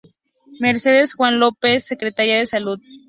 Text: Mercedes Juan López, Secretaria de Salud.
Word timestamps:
Mercedes 0.59 1.13
Juan 1.13 1.39
López, 1.39 1.85
Secretaria 1.85 2.39
de 2.39 2.47
Salud. 2.47 2.79